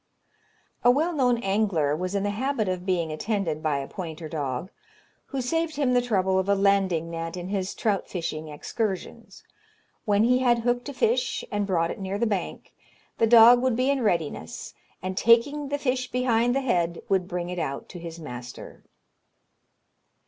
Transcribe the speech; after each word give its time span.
A 0.83 0.89
well 0.89 1.13
known 1.13 1.37
angler 1.43 1.95
was 1.95 2.15
in 2.15 2.23
the 2.23 2.31
habit 2.31 2.67
of 2.67 2.87
being 2.87 3.11
attended 3.11 3.61
by 3.61 3.77
a 3.77 3.87
pointer 3.87 4.27
dog, 4.27 4.71
who 5.27 5.41
saved 5.43 5.75
him 5.75 5.93
the 5.93 6.01
trouble 6.01 6.39
of 6.39 6.49
a 6.49 6.55
landing 6.55 7.11
net 7.11 7.37
in 7.37 7.49
his 7.49 7.75
trout 7.75 8.09
fishing 8.09 8.47
excursions. 8.47 9.43
When 10.05 10.23
he 10.23 10.39
had 10.39 10.61
hooked 10.61 10.89
a 10.89 10.93
fish 10.95 11.45
and 11.51 11.67
brought 11.67 11.91
it 11.91 11.99
near 11.99 12.17
the 12.17 12.25
bank, 12.25 12.73
the 13.19 13.27
dog 13.27 13.61
would 13.61 13.75
be 13.75 13.91
in 13.91 14.01
readiness, 14.01 14.73
and 15.03 15.15
taking 15.15 15.69
the 15.69 15.77
fish 15.77 16.09
behind 16.09 16.55
the 16.55 16.61
head, 16.61 17.03
would 17.07 17.27
bring 17.27 17.51
it 17.51 17.59
out 17.59 17.87
to 17.89 17.99
his 17.99 18.17
master. 18.19 18.81